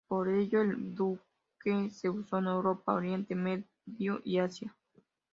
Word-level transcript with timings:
Por 0.07 0.29
ello 0.29 0.61
el 0.63 0.77
buque 0.77 1.91
se 1.91 2.09
usó 2.09 2.39
en 2.39 2.45
Europa, 2.47 2.95
Oriente 2.95 3.35
Medio 3.35 4.19
y 4.23 4.39
Asia. 4.39 4.75